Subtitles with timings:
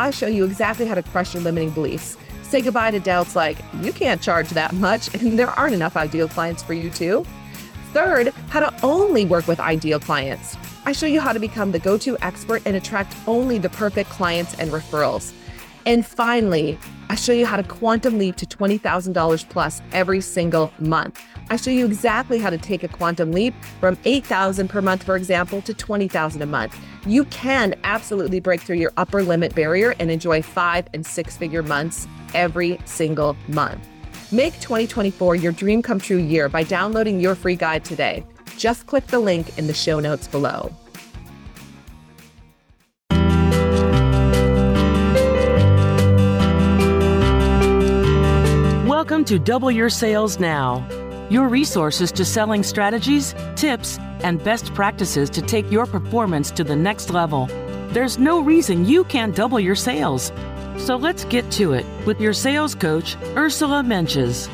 [0.00, 2.16] I show you exactly how to crush your limiting beliefs.
[2.42, 6.26] Say goodbye to doubts like, you can't charge that much, and there aren't enough ideal
[6.26, 7.26] clients for you too.
[7.92, 10.56] Third, how to only work with ideal clients.
[10.86, 14.08] I show you how to become the go to expert and attract only the perfect
[14.08, 15.34] clients and referrals.
[15.84, 16.78] And finally,
[17.10, 21.20] I show you how to quantum leap to $20,000 plus every single month.
[21.52, 25.16] I show you exactly how to take a quantum leap from 8,000 per month, for
[25.16, 26.78] example, to 20,000 a month.
[27.04, 31.64] You can absolutely break through your upper limit barrier and enjoy five and six figure
[31.64, 33.84] months every single month.
[34.30, 38.24] Make 2024 your dream come true year by downloading your free guide today.
[38.56, 40.70] Just click the link in the show notes below.
[48.86, 50.86] Welcome to Double Your Sales Now,
[51.30, 56.76] your resources to selling strategies, tips, and best practices to take your performance to the
[56.76, 57.46] next level.
[57.92, 60.32] There's no reason you can't double your sales.
[60.76, 64.48] So let's get to it with your sales coach, Ursula Mentjes.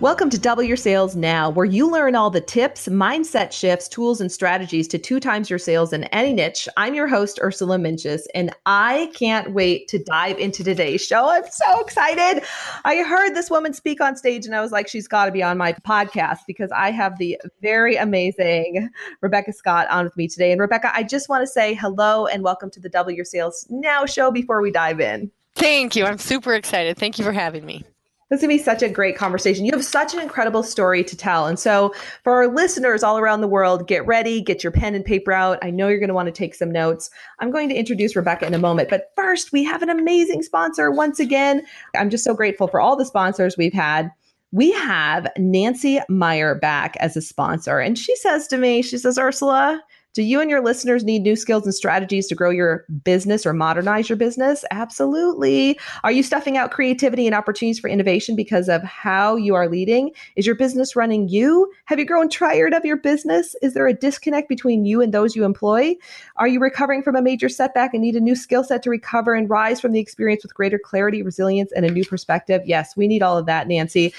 [0.00, 4.18] Welcome to Double Your Sales Now, where you learn all the tips, mindset shifts, tools,
[4.22, 6.66] and strategies to two times your sales in any niche.
[6.78, 11.28] I'm your host, Ursula Mentjes, and I can't wait to dive into today's show.
[11.28, 12.42] I'm so excited.
[12.86, 15.42] I heard this woman speak on stage, and I was like, she's got to be
[15.42, 18.88] on my podcast because I have the very amazing
[19.20, 20.50] Rebecca Scott on with me today.
[20.50, 23.66] And Rebecca, I just want to say hello and welcome to the Double Your Sales
[23.68, 25.30] Now show before we dive in.
[25.56, 26.06] Thank you.
[26.06, 26.96] I'm super excited.
[26.96, 27.84] Thank you for having me.
[28.30, 29.64] This is going to be such a great conversation.
[29.64, 31.48] You have such an incredible story to tell.
[31.48, 31.92] And so,
[32.22, 35.58] for our listeners all around the world, get ready, get your pen and paper out.
[35.62, 37.10] I know you're going to want to take some notes.
[37.40, 38.88] I'm going to introduce Rebecca in a moment.
[38.88, 41.66] But first, we have an amazing sponsor once again.
[41.96, 44.12] I'm just so grateful for all the sponsors we've had.
[44.52, 47.80] We have Nancy Meyer back as a sponsor.
[47.80, 49.82] And she says to me, she says, Ursula,
[50.12, 53.52] do you and your listeners need new skills and strategies to grow your business or
[53.52, 54.64] modernize your business?
[54.72, 55.78] Absolutely.
[56.02, 60.10] Are you stuffing out creativity and opportunities for innovation because of how you are leading?
[60.34, 61.70] Is your business running you?
[61.84, 63.54] Have you grown tired of your business?
[63.62, 65.94] Is there a disconnect between you and those you employ?
[66.36, 69.34] Are you recovering from a major setback and need a new skill set to recover
[69.34, 72.62] and rise from the experience with greater clarity, resilience, and a new perspective?
[72.64, 74.12] Yes, we need all of that, Nancy.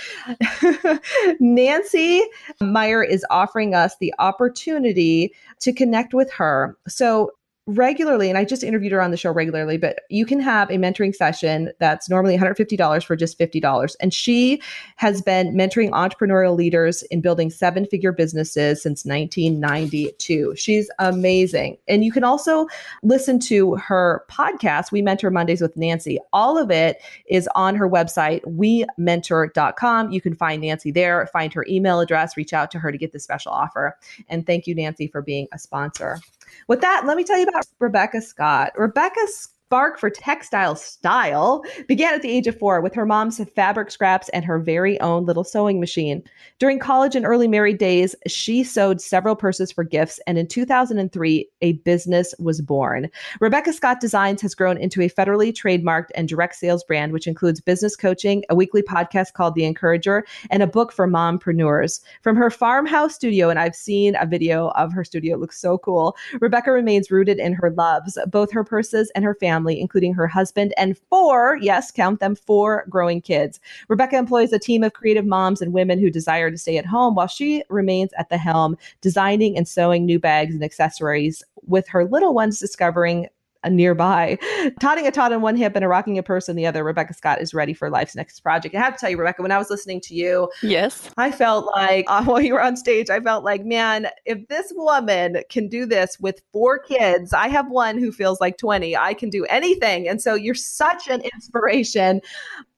[1.42, 2.22] Nancy
[2.62, 6.78] Meyer is offering us the opportunity to connect with her.
[6.88, 7.32] So
[7.78, 10.76] regularly, and I just interviewed her on the show regularly, but you can have a
[10.76, 13.96] mentoring session that's normally $150 for just $50.
[14.00, 14.62] And she
[14.98, 20.56] has been mentoring entrepreneurial leaders in building seven figure businesses since 1992.
[20.56, 21.78] She's amazing.
[21.88, 22.68] And you can also
[23.04, 26.20] listen to her podcast, We Mentor Mondays with Nancy.
[26.34, 30.12] All of it is on her website, wementor.com.
[30.12, 33.12] You can find Nancy there, find her email address, reach out to her to get
[33.12, 33.98] the special offer.
[34.30, 36.20] And thank you, Nancy, for being a sponsor.
[36.68, 38.72] With that, let me tell you about Rebecca Scott.
[38.78, 39.26] Rebecca
[39.72, 44.28] spark for textile style began at the age of four with her mom's fabric scraps
[44.34, 46.22] and her very own little sewing machine.
[46.60, 51.50] During college and early married days, she sewed several purses for gifts, and in 2003,
[51.62, 53.10] a business was born.
[53.40, 57.62] Rebecca Scott Designs has grown into a federally trademarked and direct sales brand, which includes
[57.62, 62.02] business coaching, a weekly podcast called The Encourager, and a book for mompreneurs.
[62.24, 65.78] From her farmhouse studio, and I've seen a video of her studio, it looks so
[65.78, 66.18] cool.
[66.42, 70.28] Rebecca remains rooted in her loves, both her purses and her family family, including her
[70.28, 73.60] husband and four, yes, count them, four growing kids.
[73.90, 77.16] Rebecca employs a team of creative moms and women who desire to stay at home
[77.16, 82.06] while she remains at the helm, designing and sewing new bags and accessories, with her
[82.06, 83.28] little ones discovering
[83.70, 84.38] nearby.
[84.80, 87.14] Totting a tot on one hip and a rocking a purse on the other, Rebecca
[87.14, 88.76] Scott is ready for life's next project.
[88.76, 91.70] I have to tell you, Rebecca, when I was listening to you, yes, I felt
[91.76, 95.68] like uh, while you were on stage, I felt like, man, if this woman can
[95.68, 99.46] do this with four kids, I have one who feels like 20, I can do
[99.46, 100.08] anything.
[100.08, 102.22] And so you're such an inspiration.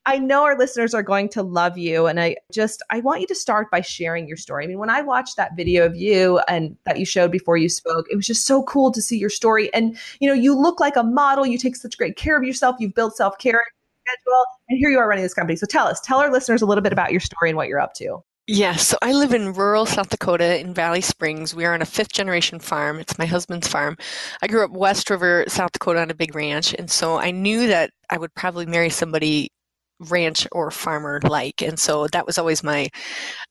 [0.05, 2.07] I know our listeners are going to love you.
[2.07, 4.65] And I just, I want you to start by sharing your story.
[4.65, 7.69] I mean, when I watched that video of you and that you showed before you
[7.69, 9.73] spoke, it was just so cool to see your story.
[9.73, 11.45] And, you know, you look like a model.
[11.45, 12.75] You take such great care of yourself.
[12.79, 13.61] You've built self care
[14.05, 14.43] schedule.
[14.69, 15.55] And here you are running this company.
[15.55, 17.79] So tell us, tell our listeners a little bit about your story and what you're
[17.79, 18.23] up to.
[18.45, 21.55] Yes, so I live in rural South Dakota in Valley Springs.
[21.55, 22.99] We are on a fifth generation farm.
[22.99, 23.97] It's my husband's farm.
[24.41, 27.67] I grew up West River, South Dakota on a big ranch, and so I knew
[27.67, 29.49] that I would probably marry somebody
[29.99, 31.61] ranch or farmer like.
[31.61, 32.89] And so that was always my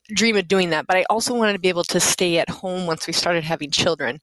[0.09, 0.87] dream of doing that.
[0.87, 3.71] But I also wanted to be able to stay at home once we started having
[3.71, 4.19] children.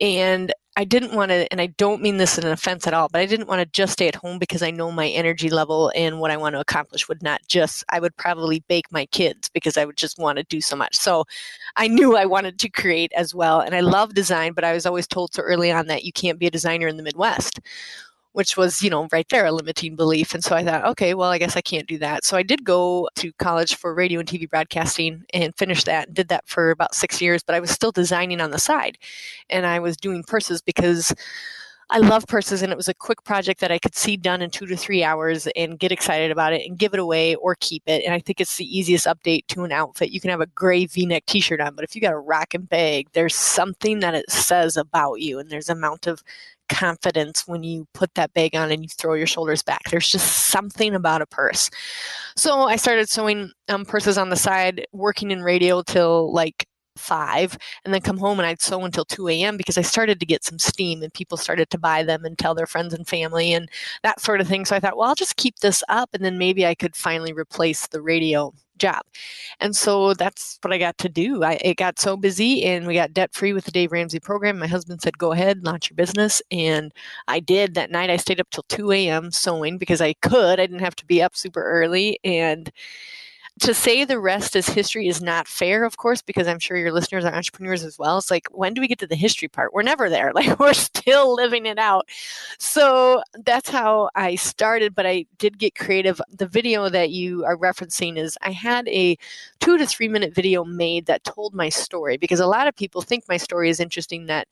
[0.00, 3.08] And I didn't want to, and I don't mean this in an offense at all,
[3.10, 5.92] but I didn't want to just stay at home because I know my energy level
[5.96, 9.48] and what I want to accomplish would not just, I would probably bake my kids
[9.48, 10.96] because I would just want to do so much.
[10.96, 11.24] So
[11.76, 13.60] I knew I wanted to create as well.
[13.60, 16.38] And I love design, but I was always told so early on that you can't
[16.38, 17.60] be a designer in the Midwest
[18.32, 20.34] which was, you know, right there a limiting belief.
[20.34, 22.24] And so I thought, okay, well, I guess I can't do that.
[22.24, 26.16] So I did go to college for radio and TV broadcasting and finished that and
[26.16, 28.98] did that for about six years, but I was still designing on the side.
[29.48, 31.12] And I was doing purses because
[31.92, 34.50] I love purses and it was a quick project that I could see done in
[34.50, 37.82] two to three hours and get excited about it and give it away or keep
[37.86, 38.04] it.
[38.04, 40.12] And I think it's the easiest update to an outfit.
[40.12, 42.18] You can have a gray v neck t shirt on, but if you got a
[42.18, 46.22] rockin' bag, there's something that it says about you and there's amount of
[46.70, 49.82] confidence when you put that bag on and you throw your shoulders back.
[49.90, 51.68] There's just something about a purse.
[52.36, 56.66] So I started sewing um, purses on the side, working in radio till like
[57.00, 59.56] five and then come home and I'd sew until 2 a.m.
[59.56, 62.54] because I started to get some steam and people started to buy them and tell
[62.54, 63.68] their friends and family and
[64.02, 64.64] that sort of thing.
[64.64, 67.32] So I thought, well, I'll just keep this up and then maybe I could finally
[67.32, 69.02] replace the radio job.
[69.60, 71.44] And so that's what I got to do.
[71.44, 74.58] I, it got so busy and we got debt free with the Dave Ramsey program.
[74.58, 76.42] My husband said, go ahead, launch your business.
[76.50, 76.92] And
[77.28, 77.74] I did.
[77.74, 79.30] That night I stayed up till 2 a.m.
[79.30, 80.58] sewing because I could.
[80.58, 82.18] I didn't have to be up super early.
[82.24, 82.72] And
[83.60, 86.92] to say the rest is history is not fair, of course, because I'm sure your
[86.92, 88.16] listeners are entrepreneurs as well.
[88.16, 89.74] It's like, when do we get to the history part?
[89.74, 90.32] We're never there.
[90.40, 92.08] Like, we're still living it out.
[92.58, 96.18] So that's how I started, but I did get creative.
[96.34, 99.18] The video that you are referencing is I had a
[99.60, 103.02] two to three minute video made that told my story because a lot of people
[103.02, 104.48] think my story is interesting that,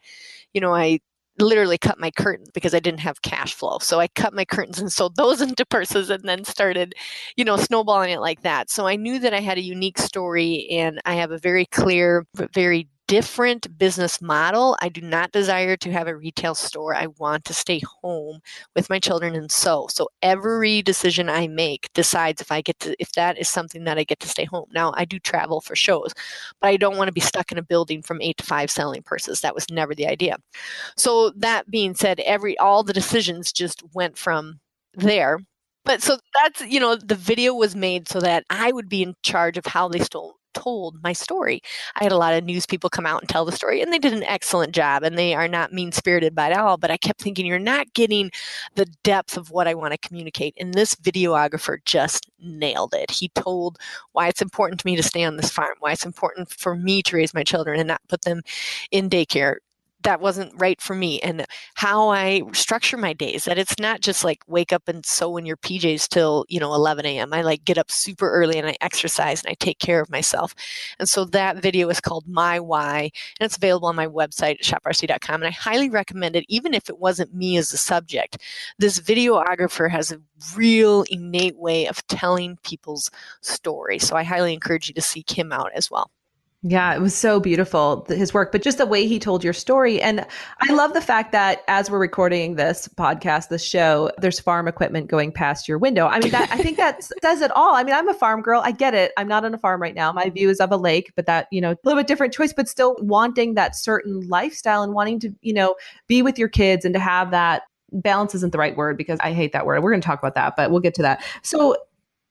[0.53, 1.01] you know, I
[1.39, 3.79] literally cut my curtains because I didn't have cash flow.
[3.81, 6.95] So I cut my curtains and sold those into purses and then started,
[7.37, 8.71] you know, snowballing it like that.
[8.71, 12.27] So I knew that I had a unique story and I have a very clear,
[12.53, 14.77] very different business model.
[14.83, 16.95] I do not desire to have a retail store.
[16.95, 18.41] I want to stay home
[18.77, 19.89] with my children and sew.
[19.91, 23.99] So every decision I make decides if I get to if that is something that
[23.99, 24.67] I get to stay home.
[24.73, 26.13] Now I do travel for shows,
[26.61, 29.03] but I don't want to be stuck in a building from 8 to 5 selling
[29.03, 29.41] purses.
[29.41, 30.37] That was never the idea.
[30.97, 34.61] So that being said, every all the decisions just went from
[34.95, 35.39] there
[35.85, 39.15] but so that's you know the video was made so that i would be in
[39.23, 41.61] charge of how they stole told my story.
[41.97, 43.99] I had a lot of news people come out and tell the story, and they
[43.99, 46.77] did an excellent job, and they are not mean spirited by all.
[46.77, 48.31] But I kept thinking, you're not getting
[48.75, 50.55] the depth of what I want to communicate.
[50.59, 53.11] And this videographer just nailed it.
[53.11, 53.79] He told
[54.13, 57.03] why it's important to me to stay on this farm, why it's important for me
[57.03, 58.43] to raise my children and not put them
[58.91, 59.57] in daycare
[60.03, 64.25] that wasn't right for me and how I structure my days that it's not just
[64.25, 67.33] like wake up and sew in your PJs till you know 11 a.m.
[67.33, 70.55] I like get up super early and I exercise and I take care of myself.
[70.99, 73.11] And so that video is called my why
[73.41, 76.99] and it's available on my website shoprsd.com and I highly recommend it even if it
[76.99, 78.39] wasn't me as the subject.
[78.79, 80.21] This videographer has a
[80.57, 83.11] real innate way of telling people's
[83.41, 86.11] story so I highly encourage you to seek him out as well
[86.63, 90.03] yeah, it was so beautiful, his work, but just the way he told your story.
[90.03, 90.27] And
[90.61, 95.07] I love the fact that as we're recording this podcast, this show, there's farm equipment
[95.07, 96.09] going past your window.
[96.09, 97.77] I mean, that, I think that says it all.
[97.77, 98.61] I mean, I'm a farm girl.
[98.65, 99.13] I get it.
[99.17, 100.13] I'm not on a farm right now.
[100.13, 102.53] My view is of a lake, but that, you know, a little bit different choice,
[102.53, 105.77] but still wanting that certain lifestyle and wanting to, you know,
[106.09, 107.63] be with your kids and to have that
[107.93, 109.83] balance isn't the right word because I hate that word.
[109.83, 111.23] We're going to talk about that, but we'll get to that.
[111.43, 111.77] So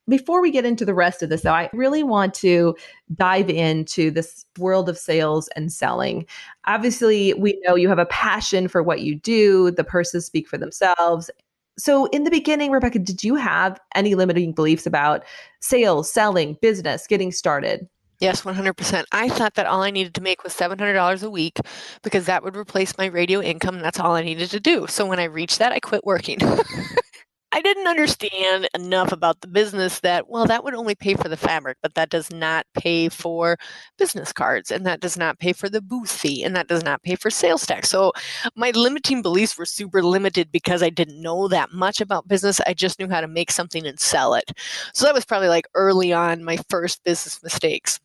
[0.10, 2.76] before we get into the rest of this, though, I really want to
[3.16, 6.26] dive into this world of sales and selling.
[6.66, 10.58] Obviously, we know you have a passion for what you do, the purses speak for
[10.58, 11.30] themselves.
[11.78, 15.24] So, in the beginning, Rebecca, did you have any limiting beliefs about
[15.60, 17.88] sales, selling, business, getting started?
[18.20, 19.04] Yes, 100%.
[19.12, 21.60] I thought that all I needed to make was $700 a week
[22.02, 23.80] because that would replace my radio income.
[23.80, 24.88] That's all I needed to do.
[24.88, 26.40] So when I reached that, I quit working.
[27.54, 31.38] I didn't understand enough about the business that, well, that would only pay for the
[31.38, 33.58] fabric, but that does not pay for
[33.98, 37.04] business cards, and that does not pay for the booth fee, and that does not
[37.04, 37.90] pay for sales tax.
[37.90, 38.12] So
[38.56, 42.60] my limiting beliefs were super limited because I didn't know that much about business.
[42.68, 44.52] I just knew how to make something and sell it.
[44.94, 48.00] So that was probably like early on my first business mistakes.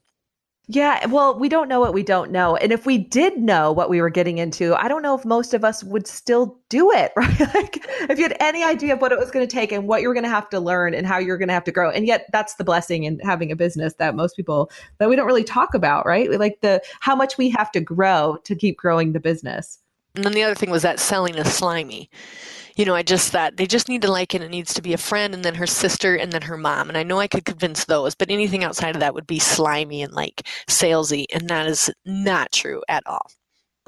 [0.74, 2.56] Yeah, well, we don't know what we don't know.
[2.56, 5.52] And if we did know what we were getting into, I don't know if most
[5.52, 7.40] of us would still do it, right?
[7.54, 10.00] like if you had any idea of what it was going to take and what
[10.00, 11.90] you were going to have to learn and how you're going to have to grow.
[11.90, 15.26] And yet that's the blessing in having a business that most people that we don't
[15.26, 16.30] really talk about, right?
[16.30, 19.78] Like the how much we have to grow to keep growing the business.
[20.14, 22.10] And then the other thing was that selling is slimy
[22.76, 24.42] you know, I just thought they just need to like it.
[24.42, 26.88] It needs to be a friend and then her sister and then her mom.
[26.88, 30.02] And I know I could convince those, but anything outside of that would be slimy
[30.02, 31.26] and like salesy.
[31.32, 33.26] And that is not true at all.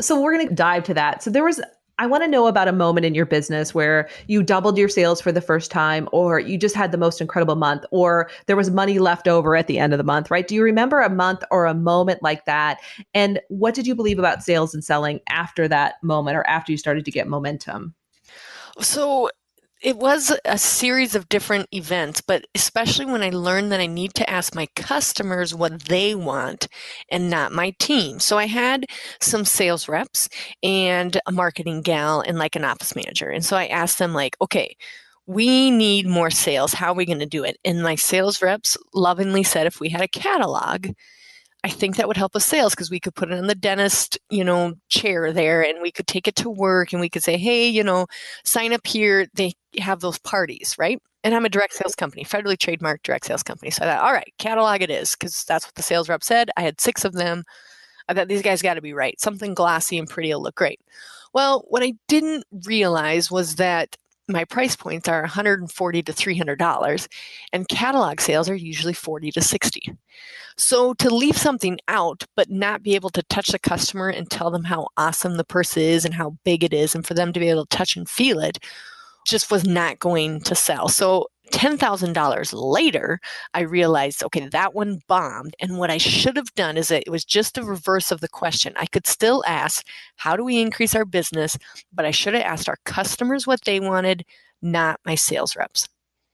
[0.00, 1.22] So we're going to dive to that.
[1.22, 1.60] So there was
[1.98, 5.20] I want to know about a moment in your business where you doubled your sales
[5.20, 8.70] for the first time, or you just had the most incredible month, or there was
[8.70, 10.48] money left over at the end of the month, right?
[10.48, 12.80] Do you remember a month or a moment like that?
[13.14, 16.78] And what did you believe about sales and selling after that moment or after you
[16.78, 17.94] started to get momentum?
[18.80, 19.30] So
[19.84, 24.14] it was a series of different events, but especially when I learned that I need
[24.14, 26.68] to ask my customers what they want
[27.10, 28.18] and not my team.
[28.18, 28.86] So I had
[29.20, 30.30] some sales reps
[30.62, 33.28] and a marketing gal and like an office manager.
[33.28, 34.74] And so I asked them like, okay,
[35.26, 36.72] we need more sales.
[36.72, 37.58] How are we going to do it?
[37.62, 40.88] And my sales reps lovingly said if we had a catalog,
[41.64, 44.18] I think that would help with sales because we could put it in the dentist,
[44.28, 47.38] you know, chair there and we could take it to work and we could say,
[47.38, 48.06] hey, you know,
[48.44, 49.26] sign up here.
[49.32, 51.00] They have those parties, right?
[51.24, 51.84] And I'm a direct mm-hmm.
[51.84, 53.70] sales company, federally trademarked direct sales company.
[53.70, 56.50] So I thought, all right, catalog it is because that's what the sales rep said.
[56.58, 57.44] I had six of them.
[58.10, 59.18] I thought these guys got to be right.
[59.18, 60.80] Something glossy and pretty will look great.
[61.32, 63.96] Well, what I didn't realize was that
[64.28, 67.08] my price points are 140 to 300 dollars
[67.52, 69.96] and catalog sales are usually 40 to 60
[70.56, 74.50] so to leave something out but not be able to touch the customer and tell
[74.50, 77.40] them how awesome the purse is and how big it is and for them to
[77.40, 78.58] be able to touch and feel it
[79.24, 80.88] just was not going to sell.
[80.88, 83.20] So $10,000 later,
[83.52, 85.54] I realized, okay, that one bombed.
[85.60, 88.72] And what I should have done is it was just the reverse of the question.
[88.76, 89.86] I could still ask,
[90.16, 91.56] how do we increase our business?
[91.92, 94.24] But I should have asked our customers what they wanted,
[94.62, 95.88] not my sales reps.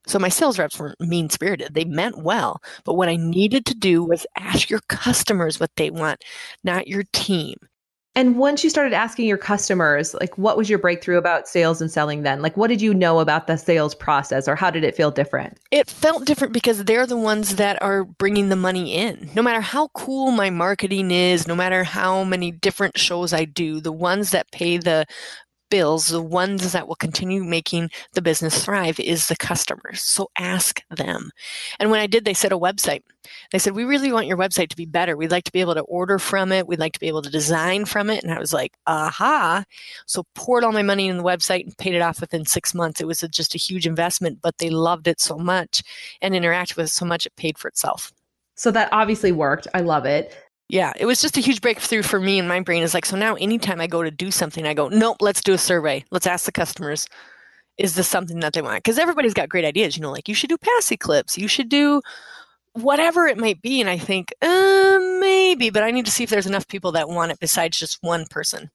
[0.06, 1.74] So my sales reps weren't mean spirited.
[1.74, 2.62] They meant well.
[2.84, 6.24] But what I needed to do was ask your customers what they want,
[6.64, 7.56] not your team.
[8.16, 11.90] And once you started asking your customers, like what was your breakthrough about sales and
[11.90, 12.42] selling then?
[12.42, 15.58] Like what did you know about the sales process or how did it feel different?
[15.70, 19.30] It felt different because they're the ones that are bringing the money in.
[19.36, 23.80] No matter how cool my marketing is, no matter how many different shows I do,
[23.80, 25.06] the ones that pay the
[25.70, 30.02] bills, the ones that will continue making the business thrive is the customers.
[30.02, 31.30] So ask them.
[31.78, 33.02] And when I did, they said a website.
[33.52, 35.16] They said, We really want your website to be better.
[35.16, 36.66] We'd like to be able to order from it.
[36.66, 38.22] We'd like to be able to design from it.
[38.22, 39.64] And I was like, Aha.
[40.06, 43.00] So poured all my money in the website and paid it off within six months.
[43.00, 45.82] It was just a huge investment, but they loved it so much
[46.20, 48.12] and interacted with it so much, it paid for itself.
[48.56, 49.68] So that obviously worked.
[49.72, 50.36] I love it
[50.70, 53.16] yeah, it was just a huge breakthrough for me and my brain is like, so
[53.16, 56.04] now anytime I go to do something, I go, nope, let's do a survey.
[56.10, 57.08] Let's ask the customers,
[57.76, 58.82] is this something that they want?
[58.84, 61.68] Because everybody's got great ideas, you know, like you should do passy clips, you should
[61.68, 62.00] do
[62.74, 63.80] whatever it might be.
[63.80, 67.08] And I think, uh, maybe, but I need to see if there's enough people that
[67.08, 68.70] want it besides just one person.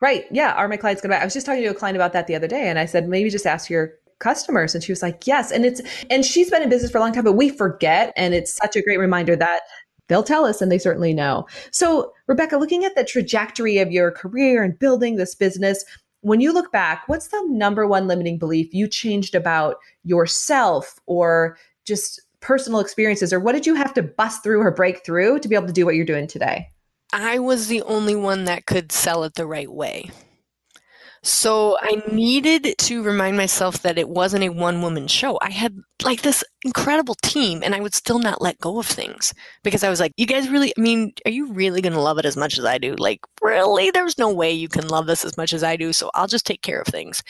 [0.00, 0.24] Right.
[0.30, 0.52] Yeah.
[0.52, 2.36] Are my clients going to I was just talking to a client about that the
[2.36, 4.74] other day and I said, maybe just ask your customers.
[4.74, 5.50] And she was like, yes.
[5.50, 8.12] And it's, and she's been in business for a long time, but we forget.
[8.16, 9.60] And it's such a great reminder that
[10.08, 11.46] they'll tell us and they certainly know.
[11.70, 15.84] So, Rebecca, looking at the trajectory of your career and building this business,
[16.20, 21.56] when you look back, what's the number one limiting belief you changed about yourself or
[21.86, 23.32] just personal experiences?
[23.32, 25.72] Or what did you have to bust through or break through to be able to
[25.72, 26.68] do what you're doing today?
[27.12, 30.10] I was the only one that could sell it the right way.
[31.22, 35.38] So I needed to remind myself that it wasn't a one woman show.
[35.40, 39.34] I had like this incredible team and I would still not let go of things
[39.62, 42.18] because I was like, you guys really, I mean, are you really going to love
[42.18, 42.94] it as much as I do?
[42.96, 43.90] Like, really?
[43.90, 45.92] There's no way you can love this as much as I do.
[45.92, 47.22] So I'll just take care of things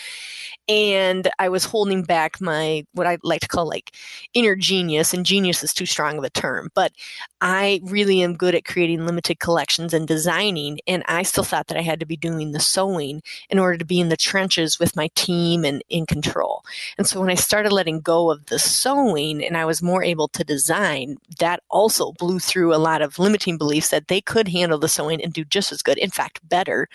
[0.68, 3.92] and I was holding back my what I like to call like
[4.34, 6.92] inner genius, and genius is too strong of a term, but
[7.40, 11.78] I really am good at creating limited collections and designing, and I still thought that
[11.78, 14.96] I had to be doing the sewing in order to be in the trenches with
[14.96, 16.64] my team and in control.
[16.98, 20.26] And so when I started letting go of the sewing and I was more able
[20.28, 24.80] to design, that also blew through a lot of limiting beliefs that they could handle
[24.80, 26.88] the sewing and do just as good, in fact, better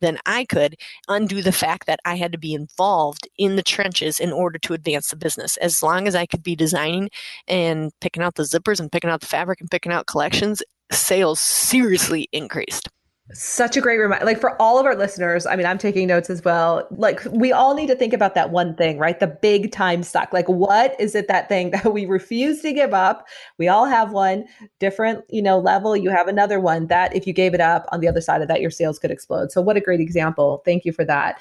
[0.00, 0.76] than I could
[1.08, 4.72] undo the fact that I had to be involved in the trenches in order to
[4.72, 5.56] advance the business.
[5.56, 7.10] As long as I could be designing
[7.48, 10.62] and picking out the zippers and picking out the fabric and picking out collections,
[10.92, 12.88] sales seriously increased.
[13.32, 14.24] Such a great reminder.
[14.24, 16.86] Like for all of our listeners, I mean, I'm taking notes as well.
[16.90, 19.20] Like we all need to think about that one thing, right?
[19.20, 20.32] The big time suck.
[20.32, 23.26] Like what is it that thing that we refuse to give up?
[23.58, 24.46] We all have one
[24.78, 25.96] different, you know, level.
[25.96, 28.48] You have another one that if you gave it up on the other side of
[28.48, 29.52] that, your sales could explode.
[29.52, 30.62] So what a great example.
[30.64, 31.40] Thank you for that.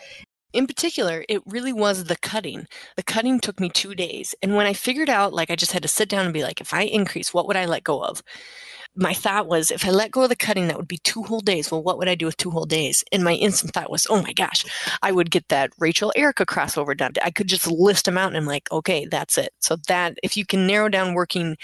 [0.52, 2.68] In particular, it really was the cutting.
[2.96, 4.34] The cutting took me two days.
[4.42, 6.60] And when I figured out, like, I just had to sit down and be like,
[6.60, 8.24] if I increase, what would I let go of?
[8.96, 11.40] My thought was if I let go of the cutting, that would be two whole
[11.40, 11.72] days.
[11.72, 13.04] Well, what would I do with two whole days?
[13.12, 14.66] And my instant thought was, oh my gosh,
[15.02, 17.14] I would get that Rachel Erica crossover done.
[17.24, 19.54] I could just list them out and I'm like, okay, that's it.
[19.60, 21.58] So that if you can narrow down working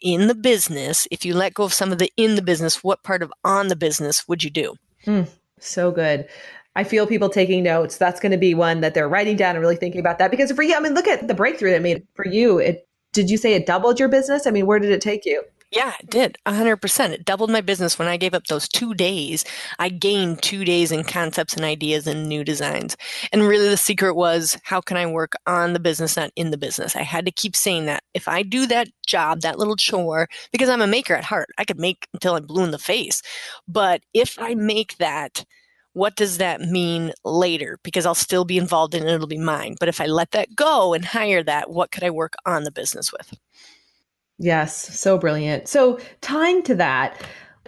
[0.00, 3.02] in the business, if you let go of some of the in the business, what
[3.02, 4.74] part of on the business would you do?
[5.06, 6.28] Mm, so good.
[6.76, 7.96] I feel people taking notes.
[7.96, 10.30] That's going to be one that they're writing down and really thinking about that.
[10.30, 12.58] Because for you, I mean, look at the breakthrough that made for you.
[12.58, 14.46] It did you say it doubled your business?
[14.46, 15.42] I mean, where did it take you?
[15.70, 16.36] Yeah, it did.
[16.46, 17.12] 100%.
[17.12, 19.44] It doubled my business when I gave up those two days.
[19.78, 22.96] I gained two days in concepts and ideas and new designs.
[23.32, 26.58] And really, the secret was how can I work on the business, not in the
[26.58, 26.96] business?
[26.96, 28.02] I had to keep saying that.
[28.14, 31.64] If I do that job, that little chore, because I'm a maker at heart, I
[31.64, 33.22] could make until I'm blue in the face.
[33.68, 35.44] But if I make that,
[35.92, 37.78] what does that mean later?
[37.84, 39.76] Because I'll still be involved in it, it'll be mine.
[39.78, 42.72] But if I let that go and hire that, what could I work on the
[42.72, 43.34] business with?
[44.42, 45.68] Yes, so brilliant.
[45.68, 47.22] So, tying to that,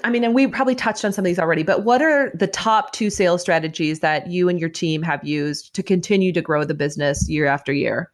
[0.04, 2.46] I mean, and we probably touched on some of these already, but what are the
[2.46, 6.64] top two sales strategies that you and your team have used to continue to grow
[6.64, 8.10] the business year after year?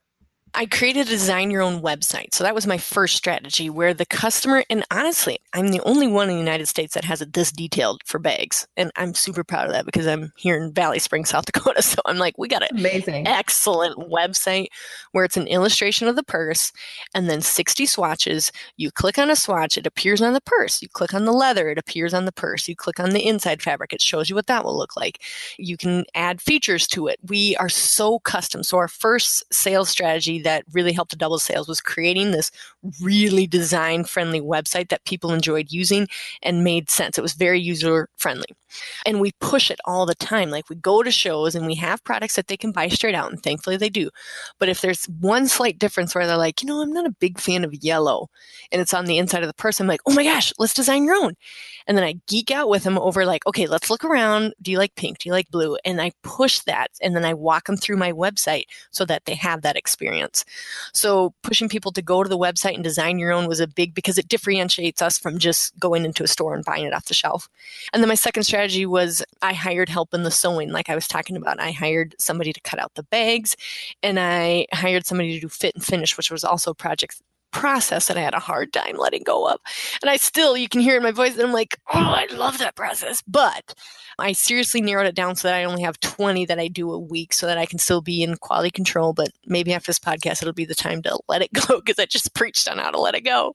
[0.54, 2.34] I created a design your own website.
[2.34, 6.28] So that was my first strategy where the customer, and honestly, I'm the only one
[6.28, 8.66] in the United States that has it this detailed for bags.
[8.76, 11.82] And I'm super proud of that because I'm here in Valley Springs, South Dakota.
[11.88, 14.66] So I'm like, we got an amazing, excellent website
[15.12, 16.70] where it's an illustration of the purse
[17.14, 18.52] and then 60 swatches.
[18.76, 20.82] You click on a swatch, it appears on the purse.
[20.82, 22.68] You click on the leather, it appears on the purse.
[22.68, 25.22] You click on the inside fabric, it shows you what that will look like.
[25.56, 27.18] You can add features to it.
[27.26, 28.62] We are so custom.
[28.62, 32.50] So our first sales strategy that really helped to double sales was creating this
[33.00, 36.08] really design friendly website that people enjoyed using
[36.42, 37.18] and made sense.
[37.18, 38.48] It was very user friendly.
[39.06, 40.50] And we push it all the time.
[40.50, 43.30] Like we go to shows and we have products that they can buy straight out,
[43.30, 44.10] and thankfully they do.
[44.58, 47.38] But if there's one slight difference where they're like, you know, I'm not a big
[47.40, 48.28] fan of yellow,
[48.70, 51.04] and it's on the inside of the purse, I'm like, oh my gosh, let's design
[51.04, 51.34] your own.
[51.86, 54.52] And then I geek out with them over like, okay, let's look around.
[54.60, 55.18] Do you like pink?
[55.18, 55.78] Do you like blue?
[55.86, 59.34] And I push that, and then I walk them through my website so that they
[59.34, 60.27] have that experience.
[60.92, 63.94] So pushing people to go to the website and design your own was a big
[63.94, 67.14] because it differentiates us from just going into a store and buying it off the
[67.14, 67.48] shelf.
[67.92, 70.94] And then my second strategy strategy was I hired help in the sewing, like I
[70.94, 71.60] was talking about.
[71.60, 73.56] I hired somebody to cut out the bags
[74.02, 78.08] and I hired somebody to do fit and finish, which was also a project process
[78.08, 79.60] that I had a hard time letting go of.
[80.02, 82.58] And I still, you can hear in my voice that I'm like, oh, I love
[82.58, 83.22] that process.
[83.26, 83.74] But
[84.18, 86.98] I seriously narrowed it down so that I only have 20 that I do a
[86.98, 89.12] week so that I can still be in quality control.
[89.12, 92.06] But maybe after this podcast, it'll be the time to let it go because I
[92.06, 93.54] just preached on how to let it go.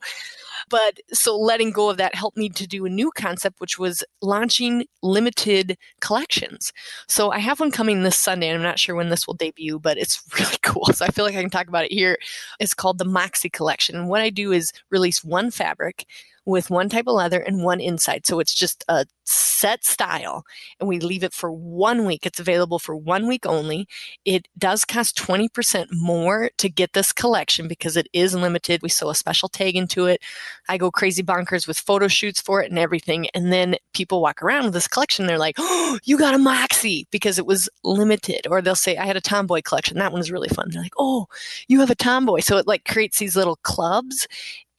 [0.69, 4.03] But so letting go of that helped me to do a new concept, which was
[4.21, 6.71] launching limited collections.
[7.07, 9.79] So I have one coming this Sunday, and I'm not sure when this will debut,
[9.79, 10.85] but it's really cool.
[10.93, 12.17] So I feel like I can talk about it here.
[12.59, 13.95] It's called the Moxie Collection.
[13.95, 16.05] And what I do is release one fabric
[16.45, 18.25] with one type of leather and one inside.
[18.25, 20.43] So it's just a set style
[20.79, 22.25] and we leave it for one week.
[22.25, 23.87] It's available for one week only.
[24.25, 28.81] It does cost 20% more to get this collection because it is limited.
[28.81, 30.21] We sew a special tag into it.
[30.67, 33.27] I go crazy bonkers with photo shoots for it and everything.
[33.33, 35.27] And then people walk around with this collection.
[35.27, 38.47] They're like, oh, you got a Moxie because it was limited.
[38.49, 39.97] Or they'll say, I had a Tomboy collection.
[39.97, 40.69] That one was really fun.
[40.69, 41.27] They're like, oh,
[41.67, 42.41] you have a Tomboy.
[42.41, 44.27] So it like creates these little clubs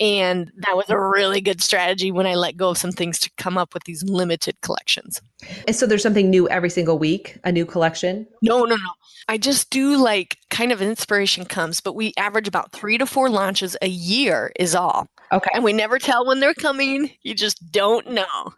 [0.01, 3.31] and that was a really good strategy when I let go of some things to
[3.39, 5.21] come up with these limited collections.
[5.67, 8.27] And so there's something new every single week, a new collection?
[8.43, 8.91] No, no, no.
[9.29, 13.31] I just do like kind of inspiration comes, but we average about three to four
[13.31, 15.09] launches a year, is all.
[15.33, 15.51] Okay.
[15.55, 17.11] And we never tell when they're coming.
[17.23, 18.53] You just don't know.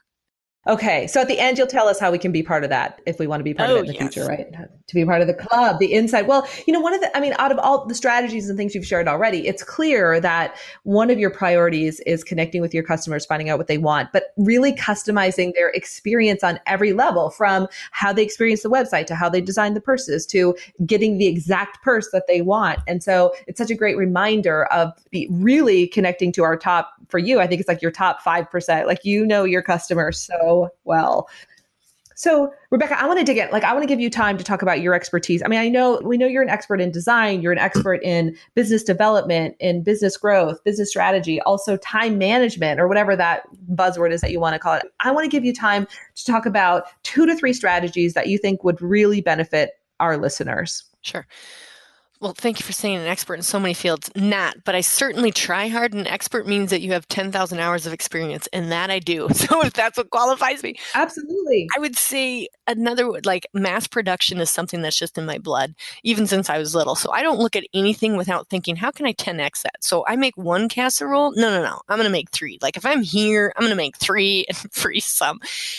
[0.69, 1.07] Okay.
[1.07, 3.19] So at the end, you'll tell us how we can be part of that if
[3.19, 4.15] we want to be part oh, of it in the yes.
[4.15, 4.53] future, right?
[4.89, 6.27] To be part of the club, the inside.
[6.27, 8.75] Well, you know, one of the, I mean, out of all the strategies and things
[8.75, 13.25] you've shared already, it's clear that one of your priorities is connecting with your customers,
[13.25, 18.13] finding out what they want, but really customizing their experience on every level from how
[18.13, 22.11] they experience the website to how they design the purses to getting the exact purse
[22.11, 22.81] that they want.
[22.89, 24.93] And so it's such a great reminder of
[25.31, 28.87] really connecting to our top, for you, I think it's like your top 5%.
[28.87, 31.29] Like, you know, your customers so well.
[32.19, 33.51] So, Rebecca, I want to dig in.
[33.51, 35.43] Like, I want to give you time to talk about your expertise.
[35.43, 38.35] I mean, I know we know you're an expert in design, you're an expert in
[38.55, 43.43] business development, in business growth, business strategy, also time management, or whatever that
[43.75, 44.85] buzzword is that you want to call it.
[45.01, 48.39] I want to give you time to talk about two to three strategies that you
[48.39, 50.85] think would really benefit our listeners.
[51.03, 51.27] Sure
[52.27, 54.11] well, thank you for saying an expert in so many fields.
[54.17, 55.95] Not, but I certainly try hard.
[55.95, 59.29] An expert means that you have 10,000 hours of experience, and that I do.
[59.47, 60.75] So if that's what qualifies me.
[60.95, 61.69] Absolutely.
[61.77, 66.27] I would say another, like mass production is something that's just in my blood, even
[66.27, 66.97] since I was little.
[66.97, 69.85] So I don't look at anything without thinking, how can I 10x that?
[69.85, 71.33] So I make one casserole.
[71.37, 71.81] No, no, no.
[71.89, 72.59] I'm going to make three.
[72.61, 75.39] Like if I'm here, I'm going to make three and freeze some.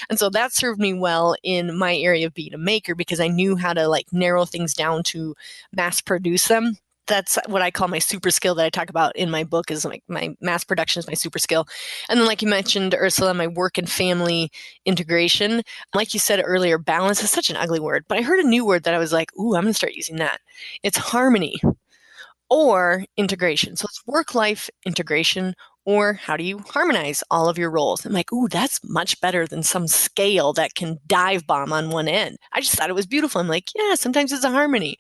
[0.10, 3.28] And so that served me well in my area of being a maker because I
[3.28, 5.36] knew how to like narrow things down to
[5.74, 9.16] mass produce produce them that's what I call my super skill that I talk about
[9.16, 11.66] in my book is like my mass production is my super skill.
[12.10, 14.52] And then like you mentioned, Ursula, my work and family
[14.84, 15.62] integration.
[15.96, 18.66] Like you said earlier, balance is such an ugly word, but I heard a new
[18.66, 20.42] word that I was like, ooh, I'm gonna start using that.
[20.84, 21.62] It's harmony
[22.50, 23.78] or integration.
[23.78, 25.54] So it's work life integration
[25.88, 28.06] or how do you harmonize all of your roles?
[28.06, 32.10] I'm like, ooh, that's much better than some scale that can dive bomb on one
[32.10, 32.38] end.
[32.52, 33.40] I just thought it was beautiful.
[33.40, 34.98] I'm like, yeah, sometimes it's a harmony.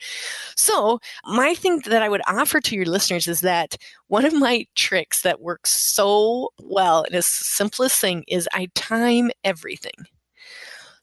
[0.55, 3.75] So, my thing that I would offer to your listeners is that
[4.07, 8.69] one of my tricks that works so well and is the simplest thing is I
[8.73, 10.05] time everything.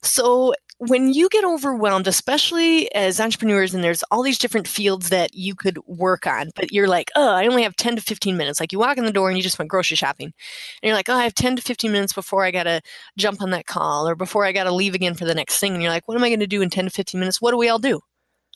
[0.01, 5.33] So when you get overwhelmed, especially as entrepreneurs, and there's all these different fields that
[5.33, 8.59] you could work on, but you're like, oh, I only have 10 to 15 minutes.
[8.59, 10.27] Like you walk in the door and you just went grocery shopping.
[10.27, 12.81] And you're like, oh, I have 10 to 15 minutes before I got to
[13.17, 15.73] jump on that call or before I got to leave again for the next thing.
[15.73, 17.41] And you're like, what am I going to do in 10 to 15 minutes?
[17.41, 18.01] What do we all do?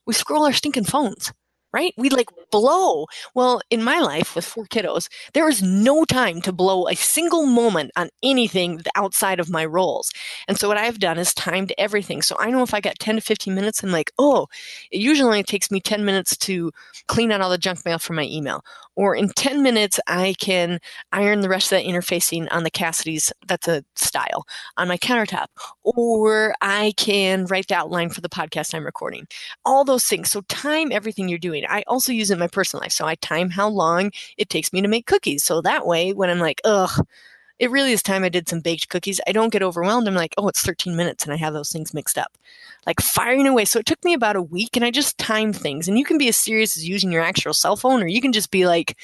[0.05, 1.32] We scroll our stinking phones
[1.73, 1.93] right?
[1.97, 3.05] We like blow.
[3.36, 7.45] Well, in my life with four kiddos, there is no time to blow a single
[7.45, 10.12] moment on anything outside of my roles.
[10.47, 12.21] And so what I've done is timed everything.
[12.21, 14.47] So I know if I got 10 to 15 minutes, I'm like, oh,
[14.91, 16.71] it usually only takes me 10 minutes to
[17.08, 18.63] clean out all the junk mail from my email.
[18.99, 20.79] Or in 10 minutes, I can
[21.13, 24.43] iron the rest of that interfacing on the Cassidy's, that's a style,
[24.75, 25.47] on my countertop.
[25.83, 29.25] Or I can write the outline for the podcast I'm recording.
[29.63, 30.29] All those things.
[30.29, 31.63] So time everything you're doing.
[31.69, 32.91] I also use it in my personal life.
[32.91, 35.45] So I time how long it takes me to make cookies.
[35.45, 37.05] So that way, when I'm like, ugh,
[37.60, 39.19] it really is time I did some baked cookies.
[39.28, 40.08] I don't get overwhelmed.
[40.08, 42.38] I'm like, oh, it's 13 minutes and I have those things mixed up.
[42.88, 43.65] Like firing away.
[43.65, 45.88] So it took me about a week and I just timed things.
[45.88, 48.32] And you can be as serious as using your actual cell phone, or you can
[48.32, 48.98] just be like,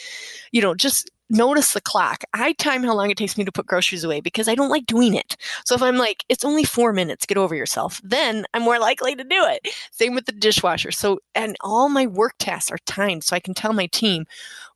[0.52, 2.24] you know, just notice the clock.
[2.34, 4.86] I time how long it takes me to put groceries away because I don't like
[4.86, 5.36] doing it.
[5.66, 9.16] So if I'm like, it's only four minutes, get over yourself, then I'm more likely
[9.16, 9.68] to do it.
[9.92, 10.92] Same with the dishwasher.
[10.92, 13.24] So, and all my work tasks are timed.
[13.24, 14.26] So I can tell my team,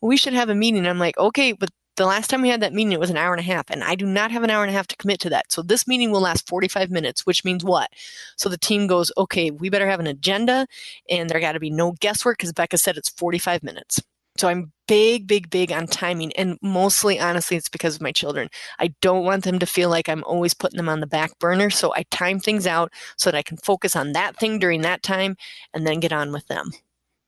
[0.02, 0.88] we should have a meeting.
[0.88, 3.33] I'm like, okay, but the last time we had that meeting, it was an hour
[3.33, 5.19] and a half, and I do not have an hour and a half to commit
[5.19, 5.51] to that.
[5.51, 7.89] So this meeting will last 45 minutes, which means what?
[8.38, 10.65] So the team goes, okay, we better have an agenda,
[11.09, 14.01] and there got to be no guesswork because Becca said it's 45 minutes.
[14.38, 16.31] So I'm big, big, big on timing.
[16.38, 18.47] And mostly, honestly, it's because of my children.
[18.79, 21.69] I don't want them to feel like I'm always putting them on the back burner.
[21.69, 25.03] So I time things out so that I can focus on that thing during that
[25.03, 25.35] time
[25.73, 26.71] and then get on with them.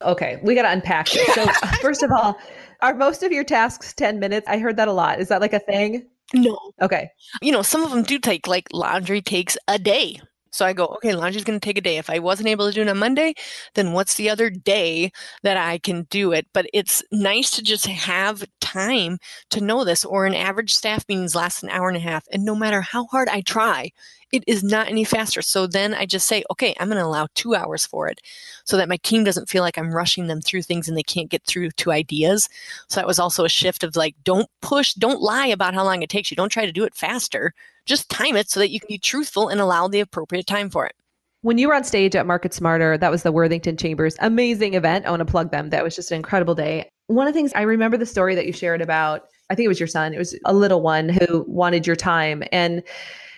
[0.04, 1.34] Okay, we got to unpack this.
[1.36, 1.46] So,
[1.82, 2.38] first of all,
[2.82, 4.48] are most of your tasks 10 minutes?
[4.48, 5.20] I heard that a lot.
[5.20, 6.08] Is that like a thing?
[6.34, 6.58] No.
[6.82, 7.10] Okay.
[7.42, 10.20] You know, some of them do take like laundry takes a day.
[10.52, 11.98] So I go, okay, laundry's going to take a day.
[11.98, 13.34] If I wasn't able to do it on Monday,
[13.74, 15.12] then what's the other day
[15.44, 16.48] that I can do it?
[16.54, 19.18] But it's nice to just have time
[19.50, 20.06] to know this.
[20.06, 22.26] Or an average staff meetings last an hour and a half.
[22.32, 23.92] And no matter how hard I try,
[24.32, 25.42] it is not any faster.
[25.42, 28.22] So then I just say, okay, I'm going to allow two hours for it
[28.64, 31.30] so that my team doesn't feel like I'm rushing them through things and they can't
[31.30, 32.48] get through to ideas.
[32.88, 36.02] So that was also a shift of like, don't push, don't lie about how long
[36.02, 36.36] it takes you.
[36.36, 37.54] Don't try to do it faster.
[37.86, 40.86] Just time it so that you can be truthful and allow the appropriate time for
[40.86, 40.94] it.
[41.42, 45.06] When you were on stage at Market Smarter, that was the Worthington Chambers amazing event.
[45.06, 45.72] I want to plug them.
[45.72, 46.88] That was just an incredible day.
[47.08, 49.70] One of the things I remember the story that you shared about, I think it
[49.70, 52.44] was your son, it was a little one who wanted your time.
[52.52, 52.84] And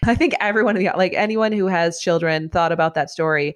[0.05, 3.55] I think everyone, like anyone who has children, thought about that story.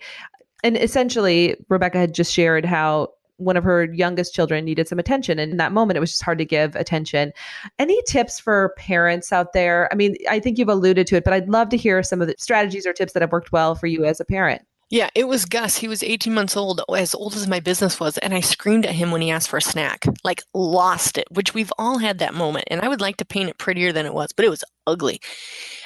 [0.64, 5.40] And essentially, Rebecca had just shared how one of her youngest children needed some attention.
[5.40, 7.32] And in that moment, it was just hard to give attention.
[7.80, 9.90] Any tips for parents out there?
[9.92, 12.28] I mean, I think you've alluded to it, but I'd love to hear some of
[12.28, 14.62] the strategies or tips that have worked well for you as a parent.
[14.90, 15.76] Yeah, it was Gus.
[15.76, 18.96] He was 18 months old, as old as my business was, and I screamed at
[18.96, 20.06] him when he asked for a snack.
[20.24, 22.70] Like, lost it, which we've all had that moment.
[22.72, 25.20] And I would like to paint it prettier than it was, but it was ugly.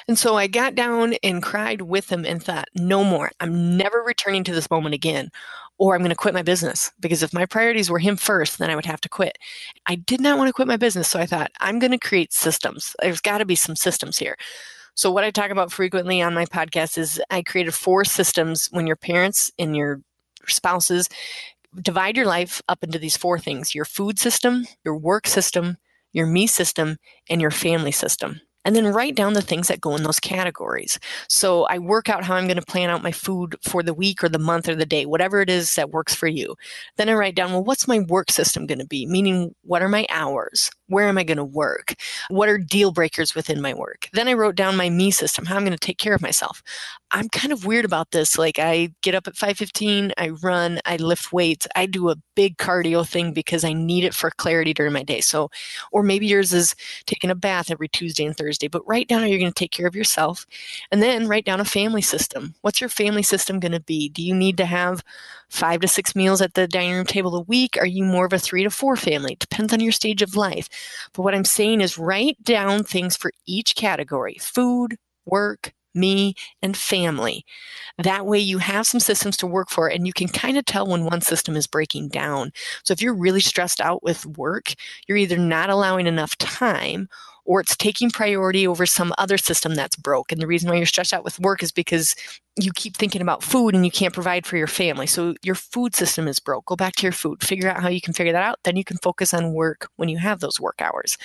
[0.07, 3.31] And so I got down and cried with him and thought, no more.
[3.39, 5.29] I'm never returning to this moment again
[5.81, 8.69] or I'm going to quit my business because if my priorities were him first, then
[8.69, 9.39] I would have to quit.
[9.87, 11.07] I did not want to quit my business.
[11.07, 12.95] So I thought, I'm going to create systems.
[13.01, 14.37] There's got to be some systems here.
[14.93, 18.85] So, what I talk about frequently on my podcast is I created four systems when
[18.85, 20.01] your parents and your
[20.47, 21.09] spouses
[21.81, 25.77] divide your life up into these four things your food system, your work system,
[26.11, 29.95] your me system, and your family system and then write down the things that go
[29.95, 30.99] in those categories.
[31.27, 34.23] So I work out how I'm going to plan out my food for the week
[34.23, 36.55] or the month or the day, whatever it is that works for you.
[36.97, 39.05] Then I write down, well, what's my work system going to be?
[39.05, 40.69] Meaning, what are my hours?
[40.91, 41.95] Where am I going to work?
[42.29, 44.09] What are deal breakers within my work?
[44.13, 46.61] Then I wrote down my me system, how I'm going to take care of myself.
[47.11, 48.37] I'm kind of weird about this.
[48.37, 52.57] Like I get up at 5:15, I run, I lift weights, I do a big
[52.57, 55.21] cardio thing because I need it for clarity during my day.
[55.21, 55.49] So,
[55.91, 56.75] or maybe yours is
[57.05, 59.71] taking a bath every Tuesday and Thursday, but write down how you're going to take
[59.71, 60.45] care of yourself
[60.91, 62.55] and then write down a family system.
[62.61, 64.09] What's your family system going to be?
[64.09, 65.03] Do you need to have
[65.49, 67.77] 5 to 6 meals at the dining room table a week?
[67.77, 69.35] Are you more of a 3 to 4 family?
[69.39, 70.69] Depends on your stage of life.
[71.13, 74.37] But what I'm saying is write down things for each category.
[74.39, 77.45] Food, work, me, and family.
[77.97, 80.87] That way you have some systems to work for and you can kind of tell
[80.87, 82.51] when one system is breaking down.
[82.83, 84.73] So if you're really stressed out with work,
[85.07, 87.09] you're either not allowing enough time
[87.45, 90.31] or it's taking priority over some other system that's broke.
[90.31, 92.15] And the reason why you're stressed out with work is because
[92.57, 95.07] you keep thinking about food and you can't provide for your family.
[95.07, 96.65] So your food system is broke.
[96.65, 98.59] Go back to your food, figure out how you can figure that out.
[98.63, 101.17] Then you can focus on work when you have those work hours.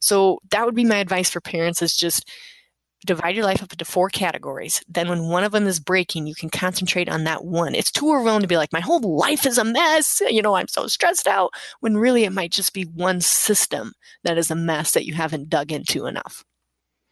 [0.00, 2.30] So that would be my advice for parents is just
[3.06, 4.82] divide your life up into four categories.
[4.88, 7.74] Then, when one of them is breaking, you can concentrate on that one.
[7.74, 10.20] It's too overwhelming to be like, my whole life is a mess.
[10.28, 11.52] You know, I'm so stressed out.
[11.80, 13.92] When really it might just be one system
[14.24, 16.44] that is a mess that you haven't dug into enough.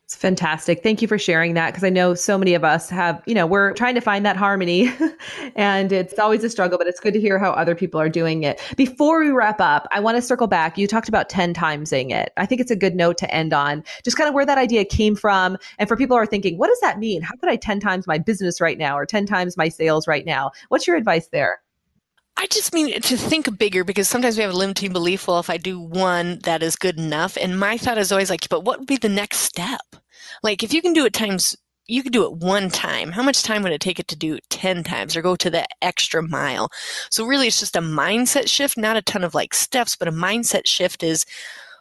[0.04, 0.82] It's fantastic.
[0.82, 3.46] Thank you for sharing that because I know so many of us have, you know,
[3.46, 4.92] we're trying to find that harmony
[5.56, 8.42] and it's always a struggle, but it's good to hear how other people are doing
[8.42, 8.60] it.
[8.76, 10.76] Before we wrap up, I want to circle back.
[10.76, 12.34] You talked about 10 times saying it.
[12.36, 14.84] I think it's a good note to end on, just kind of where that idea
[14.84, 15.56] came from.
[15.78, 17.22] And for people who are thinking, what does that mean?
[17.22, 20.26] How could I 10 times my business right now or 10 times my sales right
[20.26, 20.50] now?
[20.68, 21.60] What's your advice there?
[22.36, 25.28] I just mean to think bigger because sometimes we have a limiting belief.
[25.28, 27.36] Well, if I do one, that is good enough.
[27.40, 29.80] And my thought is always like, but what would be the next step?
[30.42, 33.12] Like, if you can do it times, you could do it one time.
[33.12, 35.50] How much time would it take it to do it 10 times or go to
[35.50, 36.70] the extra mile?
[37.10, 40.12] So, really, it's just a mindset shift, not a ton of like steps, but a
[40.12, 41.24] mindset shift is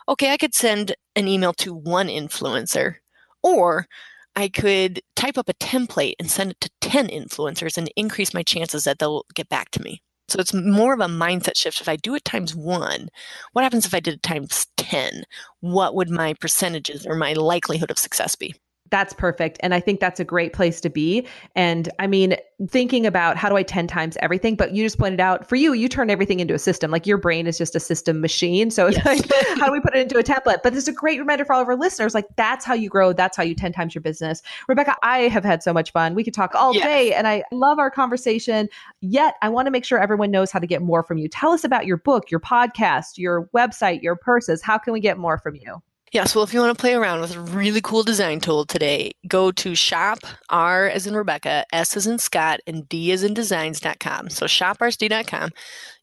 [0.07, 2.95] okay, I could send an email to one influencer
[3.41, 3.87] or
[4.35, 8.43] I could type up a template and send it to 10 influencers and increase my
[8.43, 10.01] chances that they'll get back to me.
[10.33, 11.79] So it's more of a mindset shift.
[11.79, 13.09] If I do it times one,
[13.51, 15.25] what happens if I did it times 10?
[15.59, 18.55] What would my percentages or my likelihood of success be?
[18.93, 19.57] That's perfect.
[19.61, 21.25] And I think that's a great place to be.
[21.55, 22.35] And I mean,
[22.67, 25.73] thinking about how do I 10 times everything, but you just pointed out for you,
[25.73, 26.91] you turn everything into a system.
[26.91, 28.69] Like your brain is just a system machine.
[28.69, 29.03] So yes.
[29.03, 29.25] like,
[29.59, 30.57] how do we put it into a template?
[30.61, 32.13] But this is a great reminder for all of our listeners.
[32.13, 33.13] Like that's how you grow.
[33.13, 34.43] That's how you 10 times your business.
[34.67, 36.13] Rebecca, I have had so much fun.
[36.13, 36.83] We could talk all yes.
[36.83, 38.69] day and I love our conversation.
[39.01, 41.27] Yet I want to make sure everyone knows how to get more from you.
[41.29, 44.61] Tell us about your book, your podcast, your website, your purses.
[44.61, 45.81] How can we get more from you?
[46.13, 49.13] Yes, well, if you want to play around with a really cool design tool today,
[49.27, 50.19] go to shop
[50.51, 54.29] R as in Rebecca, S as in Scott, and D as in designs.com.
[54.29, 55.49] So shoprsd.com.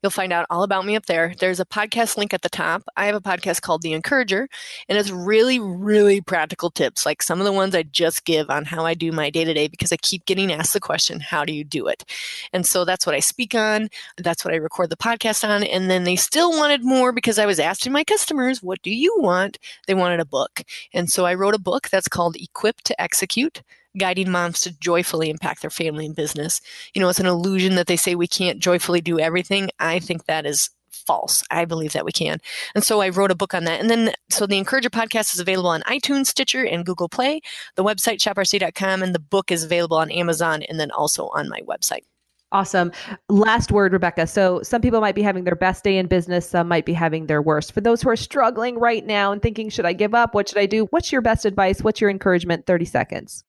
[0.02, 1.34] You'll find out all about me up there.
[1.38, 2.82] There's a podcast link at the top.
[2.96, 4.48] I have a podcast called The Encourager,
[4.88, 8.64] and it's really, really practical tips, like some of the ones I just give on
[8.64, 11.44] how I do my day to day because I keep getting asked the question, how
[11.44, 12.04] do you do it?
[12.52, 13.90] And so that's what I speak on.
[14.16, 15.64] That's what I record the podcast on.
[15.64, 19.14] And then they still wanted more because I was asking my customers, what do you
[19.18, 19.58] want?
[19.86, 20.62] They wanted a book.
[20.92, 23.62] And so I wrote a book that's called Equipped to Execute
[23.98, 26.60] guiding moms to joyfully impact their family and business.
[26.94, 29.70] You know, it's an illusion that they say we can't joyfully do everything.
[29.78, 31.42] I think that is false.
[31.50, 32.38] I believe that we can.
[32.74, 33.80] And so I wrote a book on that.
[33.80, 37.40] And then, so the Encourager podcast is available on iTunes, Stitcher, and Google Play.
[37.74, 41.60] The website, shoprsd.com, and the book is available on Amazon and then also on my
[41.62, 42.04] website.
[42.52, 42.90] Awesome.
[43.28, 44.26] Last word, Rebecca.
[44.26, 47.26] So, some people might be having their best day in business, some might be having
[47.26, 47.72] their worst.
[47.72, 50.34] For those who are struggling right now and thinking, should I give up?
[50.34, 50.86] What should I do?
[50.86, 51.82] What's your best advice?
[51.82, 52.66] What's your encouragement?
[52.66, 53.44] 30 seconds.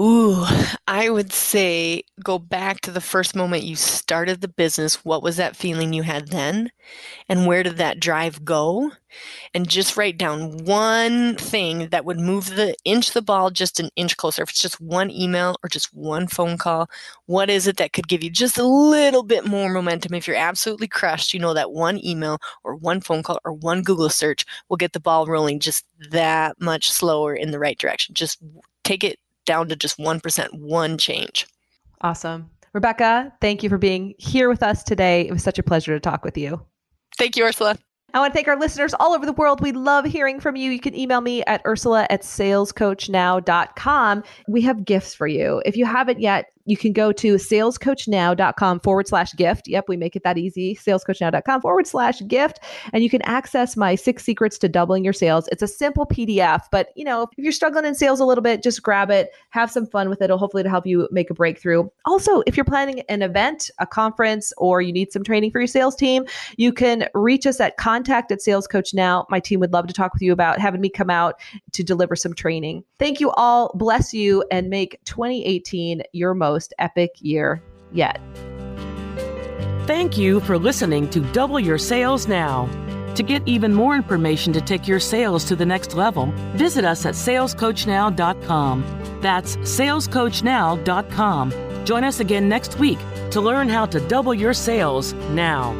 [0.00, 0.44] Ooh,
[0.88, 5.04] I would say go back to the first moment you started the business.
[5.04, 6.70] What was that feeling you had then?
[7.28, 8.92] And where did that drive go?
[9.54, 13.90] And just write down one thing that would move the inch the ball just an
[13.96, 14.42] inch closer.
[14.42, 16.88] If it's just one email or just one phone call,
[17.26, 20.14] what is it that could give you just a little bit more momentum?
[20.14, 23.82] If you're absolutely crushed, you know that one email or one phone call or one
[23.82, 28.14] Google search will get the ball rolling just that much slower in the right direction.
[28.14, 28.38] Just
[28.84, 31.46] take it down to just 1%, one change.
[32.00, 32.50] Awesome.
[32.72, 35.26] Rebecca, thank you for being here with us today.
[35.26, 36.64] It was such a pleasure to talk with you.
[37.18, 37.76] Thank you, Ursula.
[38.14, 39.62] I want to thank our listeners all over the world.
[39.62, 40.70] We love hearing from you.
[40.70, 44.24] You can email me at ursula at salescoachnow.com.
[44.48, 45.62] We have gifts for you.
[45.64, 49.68] If you haven't yet, you can go to salescoachnow.com forward slash gift.
[49.68, 50.76] Yep, we make it that easy.
[50.76, 52.60] Salescoachnow.com forward slash gift.
[52.92, 55.48] And you can access my six secrets to doubling your sales.
[55.50, 58.62] It's a simple PDF, but you know, if you're struggling in sales a little bit,
[58.62, 60.24] just grab it, have some fun with it.
[60.24, 61.88] It'll hopefully to help you make a breakthrough.
[62.04, 65.66] Also, if you're planning an event, a conference, or you need some training for your
[65.66, 66.24] sales team,
[66.56, 69.26] you can reach us at contact at Sales Coach Now.
[69.30, 71.40] My team would love to talk with you about having me come out
[71.72, 72.84] to deliver some training.
[72.98, 73.72] Thank you all.
[73.74, 77.60] Bless you and make 2018 your most most epic year
[77.92, 78.20] yet.
[79.86, 82.68] Thank you for listening to Double Your Sales Now.
[83.16, 87.04] To get even more information to take your sales to the next level, visit us
[87.04, 88.84] at salescoachnow.com.
[89.20, 91.84] That's salescoachnow.com.
[91.84, 92.98] Join us again next week
[93.30, 95.72] to learn how to double your sales now.